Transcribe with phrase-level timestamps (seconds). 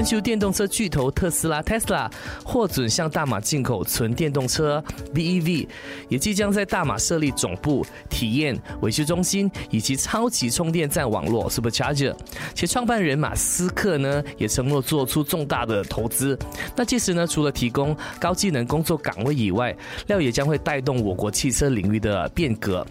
[0.00, 2.10] 全球电动车巨头特斯拉 （Tesla）
[2.42, 5.68] 获准向大马进口纯电动车 （BEV），
[6.08, 12.16] 也即将在大马设立总部、体验、维修中心以及超级充电站网络 （Supercharger）。
[12.54, 16.34] 且创办人马斯克呢，也承诺做出重大的投资。
[16.74, 19.76] 那届时呢，除了提供高技能工作岗位以外，
[20.06, 22.86] 料也将会带动我国汽车领域的变革。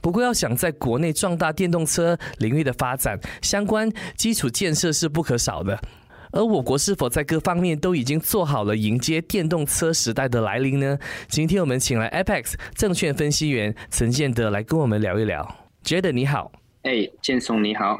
[0.00, 5.78] 不过，要想在国内壮大电动车领域的发展，相关基础建设是不可少的。
[6.32, 10.98] 而我国是否在各方面都已经做好了迎接电动车时代的来临呢？
[11.28, 15.56] 今天我们请来 Apex 证券分析员陈建德来跟我们聊一聊。
[15.84, 16.50] 觉得你好，
[16.82, 17.98] 哎，建松你好。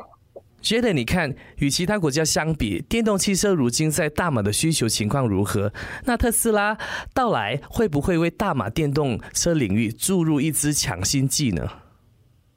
[0.62, 5.72] 觉得你看，与其他国家相比，电动汽车如今在大马的需求情况如何？
[6.05, 6.78] 那特斯拉
[7.12, 11.69] 到来会不会为大马电动车领域注入一支强心剂呢？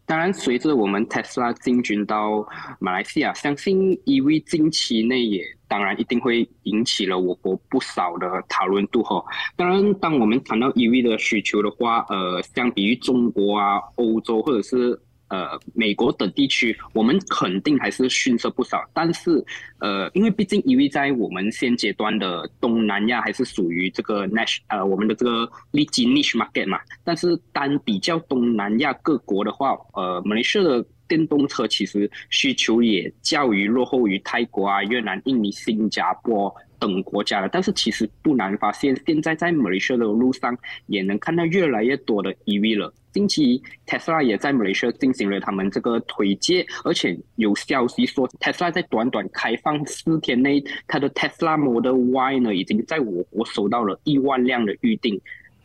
[0.05, 2.47] 当然，随着我们特斯拉进军到
[2.79, 9.23] 马来西亚，相信 EV 近期内也当然一定会引起了我国不少的讨论度哈。
[9.55, 14.99] 当然，当我们谈到 EV 的需求的话，呃，相比于中国啊、欧洲或者是。
[15.27, 18.87] 呃，美国等地区，我们肯定还是逊色不少。
[18.93, 19.43] 但是，
[19.79, 26.79] 呃，因为毕竟 EV 在我们现阶段的东南亚还是属于这个 niche，呃，我们的这个利基 niche market 嘛。
[27.03, 37.49] 但是，单比较东南亚各国的话，呃，马来西亚的电动车其实需求也较于落后于泰国啊、越南、印尼、新加坡等国家了。
[37.51, 42.93] 但是，其实不难发现，现在在马来西亚的路上也能看到越来越多的 EV 了。
[43.11, 55.19] 近期，Tesla 也在马来西亚进行了他们这个推介，而且有消息说，Tesla 在短短开放四天内，它的 Tesla Model Y 呢，已经在我国收到了一万辆的预定。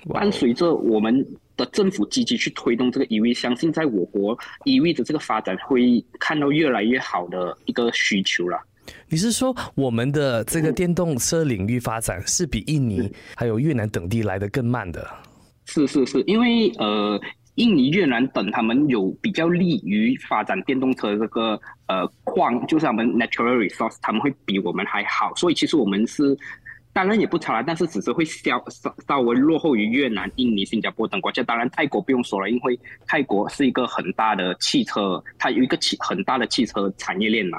[0.08, 1.26] 伴随着我们
[1.60, 8.58] 的政府积极去推动这个 EV，相信在我国 EV 的这个发展会看到越来越好的一个需求了。
[9.08, 15.06] 你是说我们的这个电动车领域发展是比印尼还有越南等地来的更慢的？
[15.66, 17.20] 是是是，因为呃。
[17.56, 25.34] 印尼、越南等，他们有比较利于发展电动车这个呃矿，就是他们 natural resource，他们会比我们还好。
[25.34, 26.34] 所以其实我们是
[26.92, 31.42] 当然也不差了，但是只是会稍稍稍微落后于越南、印尼、新加坡等国家。
[31.42, 37.58] 当然泰国不用说了，因为泰国是一个很大的汽车，它有一个汽很大的汽车产业链嘛。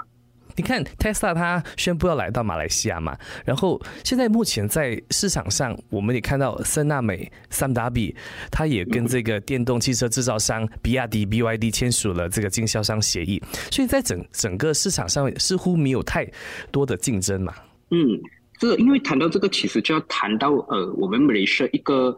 [0.58, 8.14] 你看，Tesla 它宣布要来到马来西亚嘛，然后现在目前在市场上，我们也看到森纳美、三达比，
[8.52, 13.42] 它也跟这个电动汽车制造商比亚迪 BYD 签署了这个经销商协议，
[13.72, 16.30] 所以在整整个市场上似乎没有太
[16.70, 17.54] 多的竞争嘛。
[17.92, 18.20] 嗯，
[18.62, 22.16] 这个因为谈到这个，其实就要谈到呃，我们马来西亚一个，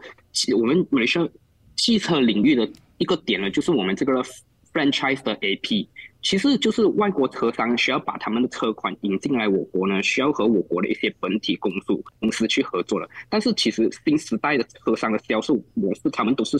[0.54, 1.26] 我们马来西亚
[1.74, 4.22] 汽车领域的一个点呢，就是我们这个
[4.70, 5.86] franchise 的 AP。
[6.20, 13.08] 其实就是外国车商需要把他们的车款引进来我国呢，需要和我国的一些本体公司公司去合作了。
[13.30, 16.58] 但是其实新时代的车商的销售模式，他们都是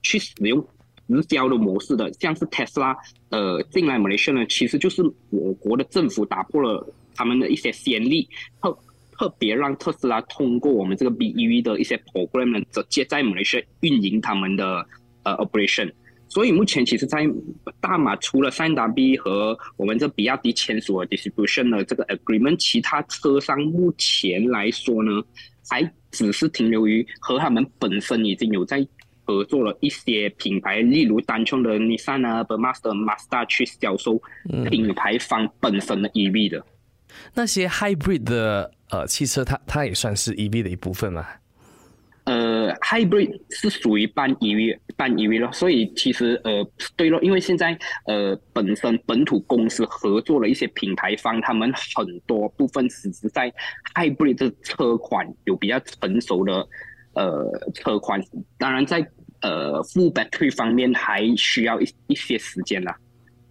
[0.00, 0.66] 去使用
[1.08, 2.10] 直销的模式的。
[2.14, 2.96] 像是特斯拉，
[3.28, 8.26] 呃，进来马来西亚呢，其实就是我国的政府打破了他们的一些先例，
[8.62, 8.78] 特
[9.20, 14.82] 特别让特斯拉通过我们这个 BEV 的一些 program 呢，直接在马来西亚运营他们的
[15.24, 15.92] 呃 operation。
[16.26, 17.28] 所以目前其实，在
[17.82, 25.22] 大马除了三达 B 和我们这比亚迪签署了 distribution 的这个 agreement，其他车商目前来说呢，
[25.68, 28.86] 还只是停留于和他们本身已经有在
[29.26, 34.18] 合作了一些品牌，例如单冲的 Nissan 啊、b e m a s t e r Mazda 去销售
[34.70, 36.64] 品牌方本身的 EV 的。
[37.34, 41.26] 那些 hybrid 的呃汽车，它它也算是 EV 的一部分嘛？
[42.24, 46.64] 呃，hybrid 是属于半 EV 半 EV 了，所以其实呃，
[46.94, 53.52] 对了，因为现在呃本身本土公司合作了一些品牌方，他们很多部分只是在
[53.94, 56.68] hybrid 的车款有比较成熟的
[57.14, 58.20] 呃车款，
[58.58, 58.98] 当然在
[59.40, 62.96] 呃 full battery 方面还需要一一些时间啦。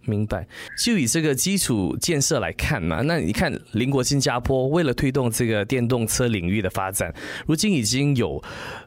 [0.04, 0.46] 明白，
[0.78, 7.12] 就以这个基础建设来看嘛，那你看邻国新加坡为了推动这个电动车领域的发展，
[7.46, 8.42] 如今已经有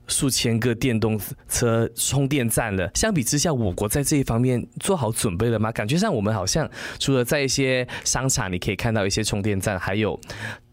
[0.08, 2.90] 数千个电动车充电站了。
[2.96, 5.72] 相比之下，我国在这一方面做好准备了吗？
[5.72, 6.70] 感觉上我们好像
[7.00, 10.20] 除了在一些商场你可以看到一些充电站，还有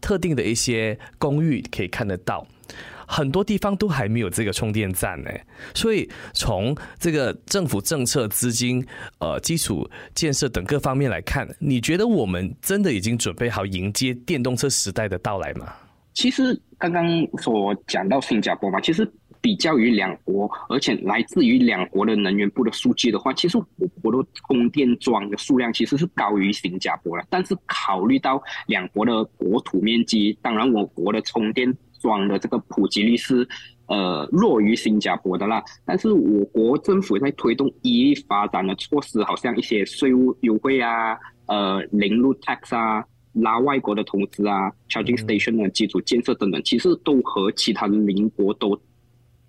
[0.01, 2.45] 特定的一些公寓可以看得到。
[3.11, 5.29] 很多地方都还没有这个充电站呢。
[5.75, 8.83] 所以从这个政府政策、资金、
[9.19, 9.85] 呃基础
[10.15, 15.67] 建设等各方面来看，你觉得我们真的已经准备好迎接电动车时代的到来吗？
[16.13, 17.05] 其实刚刚
[17.41, 19.09] 所讲到新加坡嘛，其实
[19.41, 27.25] 比较于两国，而且来自于两国的能源部的数据的话，其实我国的充电桩的数量其实是高于新加坡的。
[27.29, 33.47] 但是考虑到两国的国土面积，当然我国的充电桩的这个普及率是
[33.85, 35.63] 呃弱于新加坡的啦。
[35.85, 43.05] 但是我国政府在推动 EV 发展的措施，好像一些税务优惠啊，呃零路 tax 啊。
[43.33, 48.77] 拉外国的投资啊，charging station 的基础建设等等，其实都和其他邻国都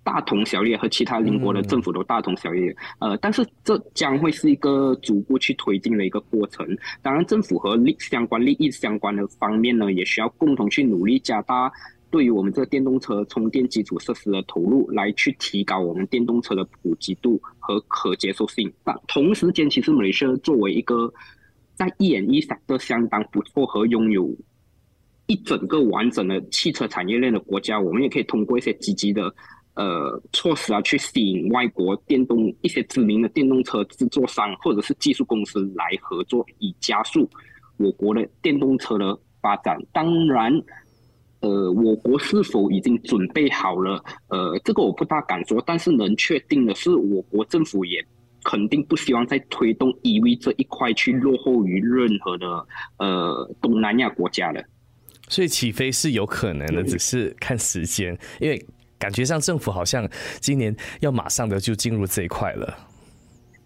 [0.05, 2.73] 大同小异，和其他邻国的政府都大同小异。
[2.99, 6.65] 呃，但是这将会是一个逐步去推进的一个过程。
[7.01, 11.69] 当然，政府和利相关利益相关的方面呢，也需要共同去努力，加大
[12.13, 18.71] 对于我们这个电动车充电基础设施的投入，来去提高我们电动车的普及度和可接受性。
[18.83, 21.11] 但同时间，其实马来西亚作为一个
[21.73, 24.31] 在一眼一闪都相当不错和拥有
[25.25, 29.33] 一整个完整的汽车产业链的国家，我们也可以通过一些积极的
[29.73, 37.27] 呃措施啊，去吸引外国电动一些知名的电动车制作商或者是技术公司来合作，以加速
[37.77, 39.83] 我国的电动车的发展。
[39.91, 40.53] 当然，
[41.43, 44.03] 呃，我国是否已经准备好了？
[44.29, 48.03] 呃，这个我不大敢说，但是能确定的是，我国政府也。
[48.45, 52.45] 肯定不希望在推动 EV 这一块去落后于任何的
[52.97, 54.61] 呃东南亚国家的，
[55.29, 58.61] 所以起飞是有可能的，只是看时间，因为
[58.99, 60.05] 感觉上政府好像
[60.41, 62.77] 今年要马上的就进入这一块了。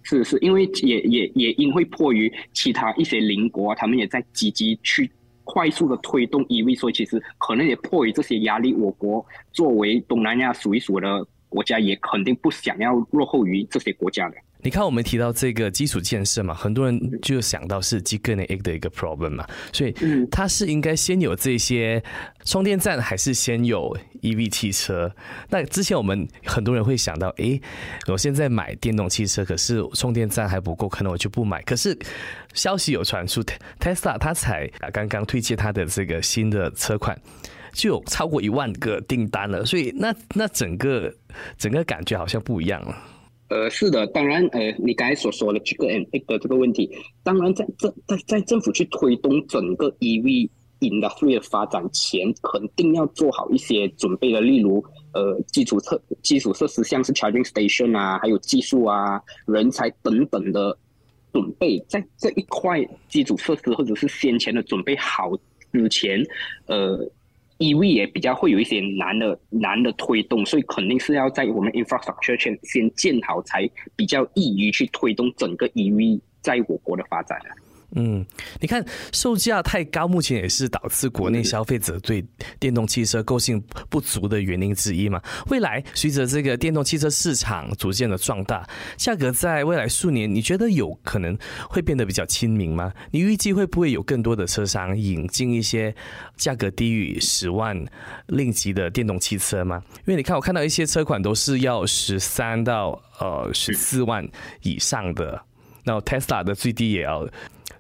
[0.04, 5.10] 是是，因为也也也因为迫于其他一些邻国，他们也在积极去
[5.50, 14.36] 快速的推动 EV，所以其实可能也迫于这些压力，我国作为东南亚数一数的国家，也肯定不想要落后于这些国家的。
[14.64, 19.94] 你看，我们提到这个基础建设嘛，很多人就想到是 g i g a n e 的一个 problem 嘛，所以
[20.32, 22.04] 它是应该先有这些
[22.44, 25.14] 充电站，还是先有 EV 汽车？
[25.50, 27.62] 那之前我们很多人会想到，诶，
[28.08, 31.62] 我现在买电动汽车，可是充电站还不够，可能我就不买。
[31.62, 31.98] 可是
[32.54, 33.44] 消息有传出
[33.80, 37.18] ，Tesla 它才刚刚推荐它的这个新的车款，
[37.74, 41.14] 就有超过一万个订单了，所以那那整个
[41.58, 42.96] 整个感觉好像不一样了。
[43.50, 46.90] 呃，是的，当然，呃，你刚才所说的这个 M A 的这个问题，
[47.24, 50.50] 当然在这在在政府去推动整个 E V
[50.82, 54.84] industry 的发展前，肯定要做好一些准备的，例如，
[55.14, 60.78] 呃，基础设基础设施，像是 charging station 啊，还有技术啊、人才等等的
[61.32, 65.32] 准备，在这一块基础设施或者是先前的准备好
[65.72, 66.22] 之前，
[66.66, 67.10] 呃。
[67.60, 77.50] EV 也比较会有一些难的难的推动，所以肯定是要在我们 infrastructure 先先建好，才比较易于去推动整个 EV 在我国的发展的。
[77.96, 78.26] 嗯，
[78.60, 82.24] 你看售价太高，目前也是导致国内消费者对
[82.60, 85.22] 电动汽车购性不足的原因之一嘛。
[85.50, 88.68] 未来随着这个电动汽车市场逐渐的壮大，
[88.98, 91.38] 价格在未来数年，你觉得有可能
[91.70, 92.92] 会变得比较亲民吗？
[93.10, 95.96] 你预计会不会有更多的车商引进一些
[96.36, 97.82] 价格低于十万
[98.28, 99.82] 令吉的电动汽车吗？
[100.00, 104.28] 因为你看，我看到一些车款都是要十三到呃十四万
[104.62, 105.42] 以上的，
[105.86, 107.26] 那 Tesla 的最低也要。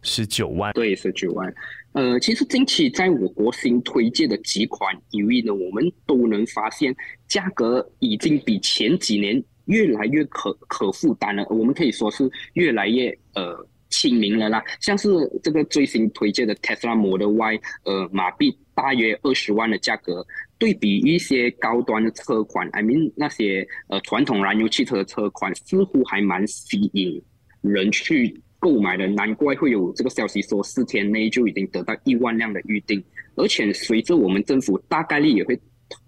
[0.08, 1.54] 十九万，对，十九万。
[1.92, 6.96] 呃，其实近期在我国新推荐的几款 EV 呢，我们都能发现
[7.28, 11.46] 价格已经比前几年越来越可可负担了。
[11.50, 14.64] 我们可以说是越来越呃亲民了啦。
[14.80, 15.10] 像是
[15.44, 20.26] 这个最新推荐的 Tesla Model Y，呃，马币大约二十万的价格，
[20.60, 27.22] 对比一些高端的车款，I mean 那些呃传统燃油汽车的车款，似乎还蛮吸引
[27.62, 28.40] 人去。
[28.60, 33.04] 购买的，难怪会有这个消息说四天内就已经得到一万辆的预定，
[33.36, 35.60] 而且随着我们政府大概率也会，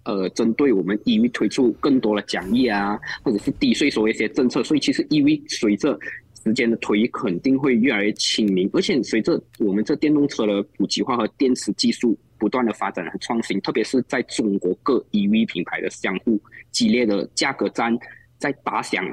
[0.04, 5.98] 呃，针对我们 EV 推出更多的奖励啊，或者是低税收一些政策，所以其实 EV 随着
[6.42, 16.40] 时间的推移肯定会越来越亲民，而且随着我们这电动车的普及化和电池技术不断的发展和创新，特别是在中国各 EV 品牌的相互
[16.72, 17.96] 激烈的价格战
[18.38, 19.04] 在打响。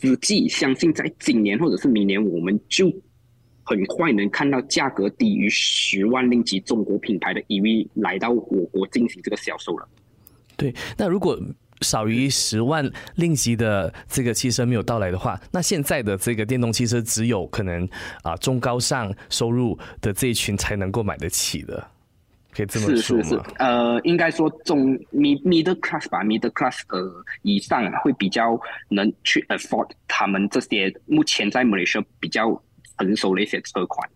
[0.00, 2.90] 实际，相信在今年或者是明年，我们就
[3.62, 9.88] 很快能看到价格低于十万令吉中国品牌的 EV 来到我国进行这个销售了。
[10.56, 11.38] 对，那如果
[11.82, 17.88] 少于十万令吉的这个汽车没有到来的话，那现在的这个电动汽车只有可能
[18.22, 21.86] 啊中高上收入的这一群才能够买得起的。
[22.52, 32.60] 可以这么说是是是，呃，应该说中 mid middle class 吧，middle class 呃以上会比较能去 afford 他们这些目前在马来西亚比较
[32.98, 34.08] 成熟的一些车款。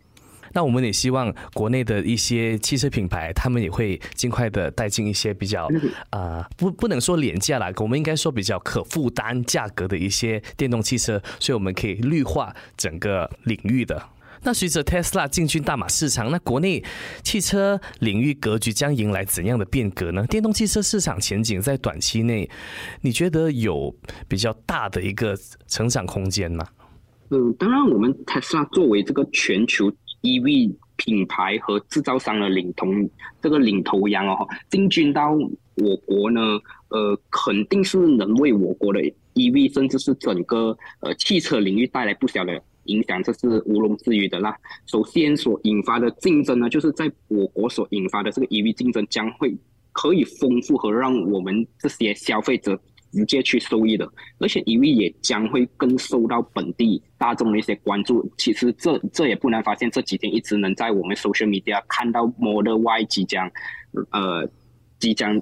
[0.56, 5.68] 那我们也希望国内的一些汽车品牌，他们也会尽快的带进一些比较
[6.10, 14.00] 啊，不不能说廉价啦，我们应该说比较可负担价格的一些电动汽车，所以我们可以绿化整个领域的。
[14.44, 16.84] 那随着 Tesla 进军大马市场，那国内
[17.22, 20.26] 汽车领域格局将迎来怎样的变革呢？
[20.26, 22.48] 电动汽车市场前景在短期内，
[23.00, 23.94] 你觉得有
[24.28, 25.36] 比较大的一个
[25.66, 26.66] 成长空间吗？
[27.30, 29.92] 嗯，当然，我们 Tesla 作为这个全球。
[30.24, 32.86] EV 品牌和制造商的领头
[33.42, 36.40] 这个领头羊哦，进军到我国呢，
[36.88, 39.00] 呃，肯定是能为我国的
[39.34, 44.56] EV 甚至是整个呃汽车领域带来不小的影响，这是毋庸置疑的啦。
[44.86, 49.56] 首先所引发的竞争呢，就是在我国所引发的这个 EV 竞争将会
[49.92, 52.80] 可以丰富和让我们这些消费者。
[53.16, 58.28] 直接去受益的，而且 EV 也将会更受到本地大众的一些关注。
[58.36, 63.48] 其实这这也不难发现，这几天一直能在我们 social media 看到 Model Y 即将，
[64.10, 64.50] 呃，
[64.98, 65.40] 即将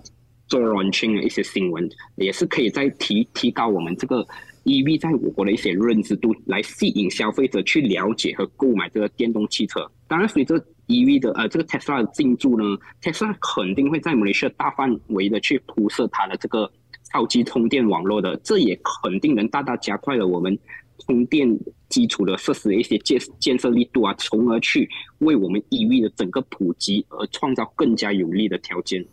[0.49, 4.29] 做 launching 的一些新闻，也是可以再提提高我们这个
[4.65, 9.91] EV 在我国的一些认知度，来吸引消费者去了解和购买这个电动汽车。
[10.09, 10.55] 当然，随着
[10.87, 16.71] EV 的呃这个 Tesla 的进驻呢，Tesla 肯定会在马来西亚大范围的去铺设它的这个。
[17.11, 20.59] 超级充电网络的，这也肯定能大大加快了我们
[21.01, 21.47] 充电
[21.91, 24.89] 基础的设施的一些建建设力度啊，从而去
[25.19, 29.05] 为我们 EV 的整个普及而创造更加有利的条件。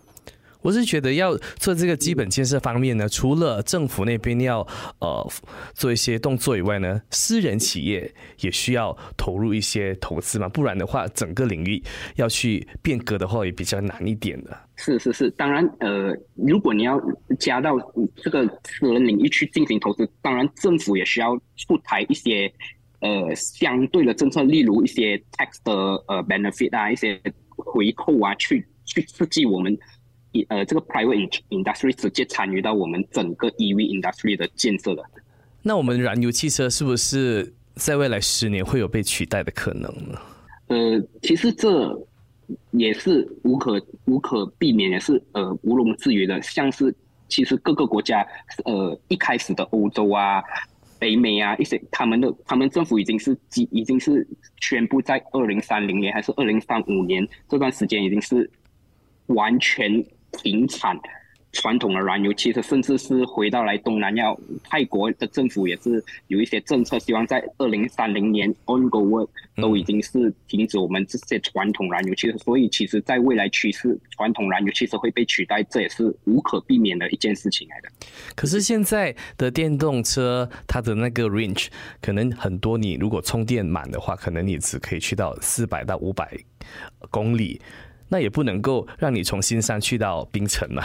[0.62, 4.60] 我是觉得要做这个基本建设方面呢，除了政府那边要
[5.00, 5.32] 呃
[5.74, 11.82] 做一些动作以外呢，私人企业也需要投入一些投资嘛，不然的话，整个领域
[12.16, 14.58] 要去变革的话，也比较难一点的。
[14.76, 17.02] 是是是，当然呃，如果你要
[17.40, 17.76] 加到
[18.18, 22.52] 这个私人领域去进行投资，当然政府也需要出台一些
[23.00, 25.74] 呃相对的政策，例如一些 tax 的
[26.08, 27.18] 呃 benefit 啊，一些
[27.56, 29.78] 回扣啊，去去刺激我们。
[30.48, 35.04] 呃，这个 private industry 直接参与到我们整个 EV industry 的建设的。
[35.64, 40.20] 那我们燃油汽车是不是在未来十年会有被取代的可能呢？
[40.68, 42.00] 呃，其实这
[42.72, 46.40] 也是无可无可避免，也是呃毋庸置疑的。
[46.42, 46.94] 像是
[47.28, 48.26] 其实各个国家，
[48.66, 50.44] 呃，一开始的欧洲啊、
[51.00, 54.26] 北美啊一些，他们的他们政府已经是已已经是
[54.62, 58.50] 宣布在二零三零年还是二零三五年这段时间已经是
[59.26, 60.06] 完全。
[60.32, 60.98] 停产
[61.52, 64.26] 传统的燃油汽车，甚至是回到来东南亚，
[64.64, 72.38] 泰国的政府也是有一些政策，希望在二零三零年 on go work 都已经是停止我们这些传统燃油汽车。
[72.38, 77.90] 所以，其实在未来趋势，传统燃油汽车会被取代，这也是无可避免的一件事情来的。
[78.36, 81.70] 可是现在的电动车，它的那个 range
[82.00, 86.38] 可能很多，你如果充电满的话，可能你只可以去到四百到五百
[87.10, 87.60] 公里。
[88.10, 90.84] 那也不能够让你从新山去到槟城嘛？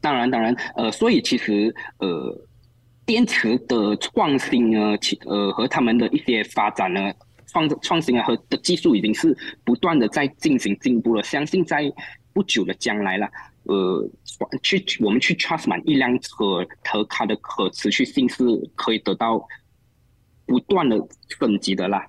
[0.00, 2.46] 当然，当然，呃，所以其实呃，
[3.06, 7.12] 电池的创新呢，其呃和他们的一些发展呢，
[7.46, 11.22] 创创新啊和的技术已经是不断的在进行进步了。
[11.22, 11.84] 相信在
[12.32, 13.28] 不久的将来了，
[13.64, 14.10] 呃，
[14.62, 18.42] 去我们去 trust 满一辆车和它的可持续性是
[18.74, 19.46] 可以得到
[20.46, 20.96] 不断的
[21.38, 22.04] 升级的啦。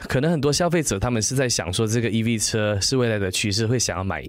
[0.00, 4.22] 可能很多消费者他们是在想说，这个 EV 车是未来的趋势，会想要买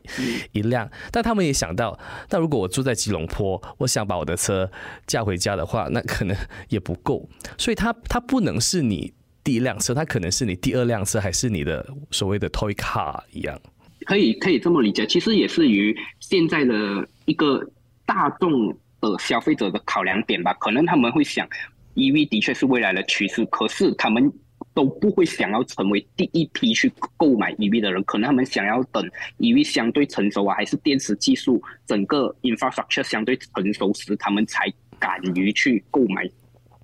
[0.51, 0.89] 一辆。
[1.11, 1.97] 但他们也想到，
[2.29, 4.69] 那如果我住在吉隆坡，我想把我的车
[5.05, 6.35] 驾回家的话，那可能
[6.69, 7.27] 也不够。
[7.57, 13.59] 所以它它不能是你第一辆车，它可能是你第二辆车，还是你的所谓的 toy car 一样。
[14.05, 17.61] 可以可以这么理解，其实也是于现在的一个
[18.05, 18.69] 大众
[19.01, 20.53] 的消费者的考量点吧。
[20.55, 21.47] 可能他们会想
[21.95, 24.31] ，EV 的确是未来的趋势，可是他们。
[24.77, 29.03] 都不会想要成为第一批去购买 EV 的人，可能他们想要等
[29.39, 36.29] EV 相对成熟啊，还是电池技术整个 infrastructure 相对成熟时，他们才敢于去购买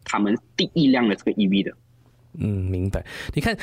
[0.04, 1.72] 他们第一辆的这个 EV 的。
[2.40, 3.06] 嗯，明白。
[3.34, 3.56] 你看，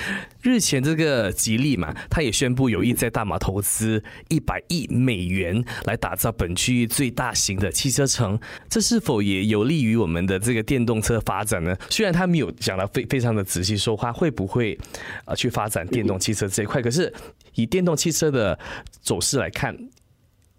[0.42, 11.76] 日前这个吉利嘛，他也宣布有意在大马投资一百亿美元来打造本区域最大型的汽车城，这是否也有利于我们的这个电动车发展呢？
[11.88, 14.78] 虽然他没有讲的非非常的仔细，说话会不会
[15.24, 17.12] 啊去发展电动汽车这一块，可是
[17.54, 18.56] 以电动汽车的
[19.02, 19.76] 走势来看，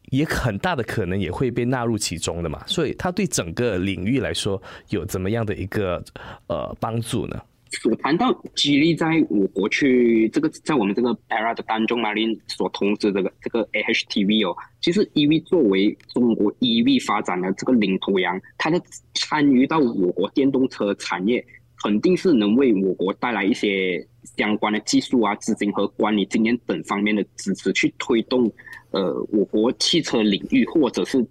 [0.10, 2.62] 也很大的可能也会被纳入其中的嘛。
[2.68, 6.03] 所以，它对整个领域来说有怎么样的一个
[6.48, 7.41] 呃帮助呢？
[7.72, 18.82] 所谈到激励在我国去这个在我们这个 Para 的当中，马林所通知这个这个 AHTV 哦，其实 EV 作为中国 EV 发展的这个领头羊，它的
[19.13, 21.46] 参与到我国电动车产业，
[21.82, 24.06] 肯定是能为我国带来一些
[24.38, 28.51] 相关的技术啊、资金和管理经验等方面的支持，去推动
[28.92, 31.25] 呃我国汽车领域或者是。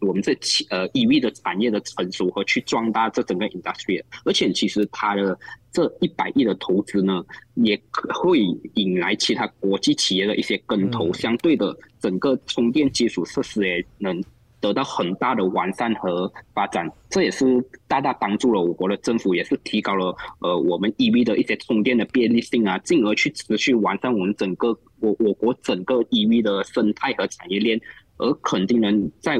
[0.00, 5.38] 我们这汽呃 EV 的产业的成熟和去壮大这整个 industry，而且其实它的
[5.76, 7.78] 这一百亿的投资呢，也
[8.14, 8.40] 会
[8.76, 14.24] 引来其他国际企业的一些跟投，相对的整个充电基础设施也能
[14.58, 24.68] 得到很大的完善和发展，这也是大大帮助了我国的政府，也是提高了呃我们 EV 的一些充电的便利性啊，进而去持续完善我们整个
[25.00, 27.78] 我我国整个 EV 的生态和产业链，
[28.16, 29.38] 而肯定能在。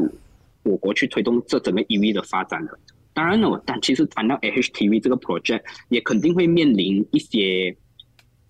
[0.68, 2.76] 我国去推动这整个 EV 的发展的，
[3.16, 7.75] 当然了，但其实谈到 HTV 这个 project，也肯定会面临一些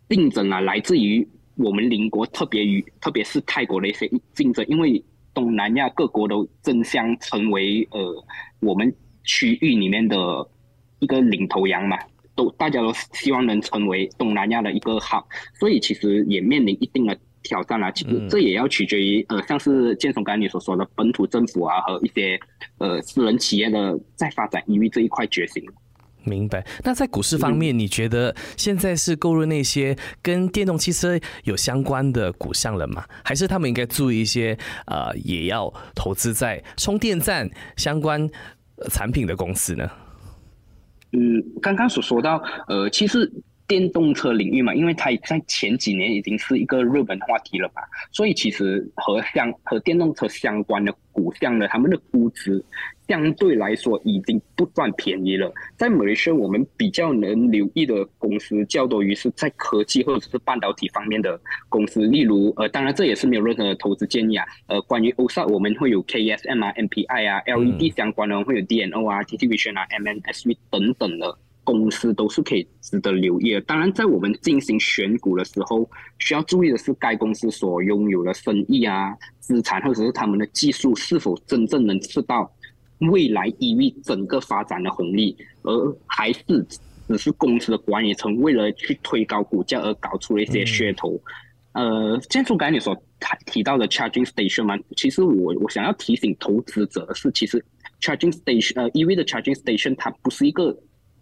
[0.09, 5.01] 竞争啊，来自于我们邻国，特别于特别是泰国的一些竞争，因为
[5.33, 8.25] 东南亚各国都争相成为呃
[8.59, 8.93] 我们
[9.23, 10.17] 区域里面的
[10.99, 11.97] 一个领头羊嘛，
[12.35, 15.29] 都大家都希望能成为东南亚的一个好，
[15.61, 17.17] 所以其实也面临一定的。
[17.47, 22.39] 挑战啊，其实这也要取决于呃，像是建松刚才你所说的本土政府啊和一些
[22.79, 25.63] 呃私人企业的在发展 EV 这一块决心。
[26.25, 26.67] 明白。
[26.83, 33.05] 那在股市方面，你觉得现在是购入那些跟电动汽车有相关的股项了吗？
[33.25, 38.29] 还是他们应该注意一些呃，也要投资在充电站相关
[38.91, 39.89] 产品的公司呢？
[41.13, 43.33] 嗯，刚刚所说到呃，其实。
[43.67, 47.83] 电动车领域嘛，因为它在前几年已经是一个热门话题了吧，
[48.13, 52.63] 所以其实和相和电动车相关的股项呢，他们的估值
[53.09, 55.53] 相对来说已经不算便宜了。
[55.77, 64.47] 在美市，我们比较能留意的公司较多于是在科技或者是半导体方面的公司，例如呃，当然这也是没有任何的投资建议啊。
[64.67, 71.37] 呃，关于 OSA，我们会有 KSM 啊、MPI 啊、LED 相关的会有 DNO 啊、TT Vision 啊、MNSV 等等的。
[71.67, 73.61] 公司都是可以值得留意的。
[73.63, 82.49] 当然，在我们进行选股的时候，需要注意的是该公司所拥有的生意啊、资产，或者是他们的技术是否真正能吃到
[83.01, 86.65] 未来 EV 整个发展的红利，而还是
[87.09, 91.21] 只是公司的管理层为了去推高股价而搞出了一些噱头。
[91.73, 92.97] 呃，建筑刚才你所
[93.47, 97.63] 提到的 charging station 嘛，其实我我想要提醒投资者的是，其实
[98.01, 100.79] charging station 呃 EV 的 charging station 它不是一个。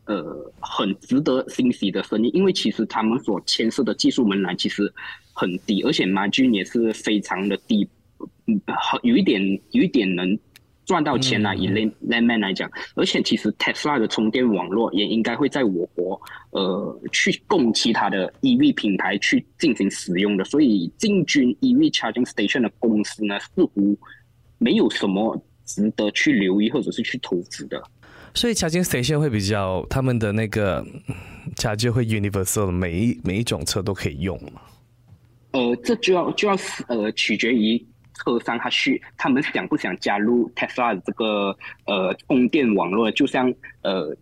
[0.07, 4.93] 呃，很值得欣喜的生意，因为其实他们所牵涉的技术门槛其实
[5.33, 7.89] 很低，而且 margin 也是非常的低，
[8.47, 8.61] 嗯，
[9.03, 9.41] 有一点
[9.71, 10.39] 有一点能
[10.85, 23.99] 赚到钱呐，以 lay layman 来讲，而且其实 Tesla 的充电网络也应该会在我国呃去供其他的 EV 品牌去进行使用的，所以进军 EV charging station 的公司呢，似乎
[24.59, 27.83] 没有什么值得去留意或者是去投资的。
[28.35, 30.85] 所以 charging station 会比较他们的那个
[31.55, 34.61] charge 会 universal，每一每一种车都可以用嘛？
[35.53, 36.57] 呃，这就要就要
[36.89, 37.79] 呃取决于
[38.15, 43.09] 车商他需他们想不想加入 Tesla 的这个呃供电网络。
[43.13, 44.17] 就像呃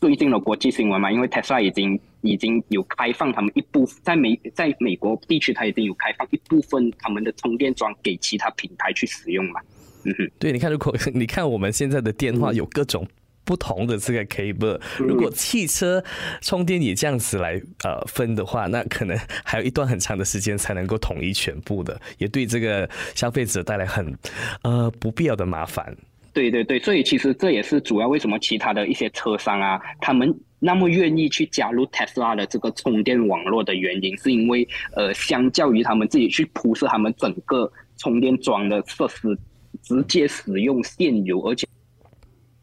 [0.00, 9.60] 最近的国际新闻嘛，因为 Tesla 已经已经有开放他们一部在美在美国地区，它已经有开放一部分他们的充电桩给其他品牌去使用嘛。
[10.04, 13.06] 嗯哼，对，你看如果你看我们现在的电话有各种。
[13.44, 16.02] 不同的这个 cable，如果汽车
[16.40, 24.16] 充电也这样子来呃分的话，那可能还有一段很长的时间才能够统一全部的，也对这个消费者带来很
[24.62, 25.94] 呃不必要的麻烦。
[26.32, 39.38] 对对对，所以其实这也是主要为什么其他的一些车商啊，他们那么愿意去加入 Tesla 的这个充电网络的原因，是因为呃，相较于他们自己去铺设他们整个充电桩的设施，
[39.82, 41.68] 直接使用现有而且。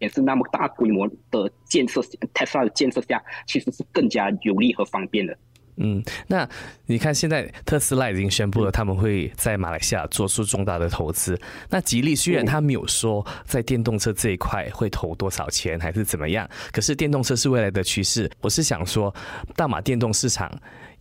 [0.02, 2.02] 也是那么大规模的建设
[2.34, 5.38] ，Tesla 的建设下，其实是更加有利和方便的。
[5.78, 6.48] 嗯，那
[6.86, 11.40] 你看，现在特斯拉已经宣布了，他们会在马来西亚做出重大的投资。
[11.70, 18.30] 那吉利虽然他没有说在电动车这一块会投多少钱，还是怎么样，可是电动车是未来的趋势。
[18.42, 19.14] 我是想说，
[19.56, 20.52] 大马电动市场。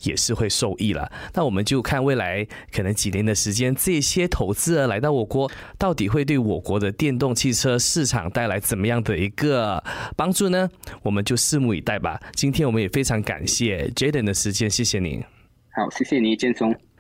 [0.03, 1.11] 也是会受益了。
[1.35, 9.83] 那我们就看未来可能几年的时间，这些投资来到我国，到底会对我国的电动汽车市场带来怎么样的一个
[10.17, 10.69] 帮助呢？
[11.03, 12.21] 我们就拭目以待吧。
[12.35, 15.23] 今天我们也非常感谢 Jaden 的时间，谢谢您。
[15.73, 16.75] 好，谢谢你，建松。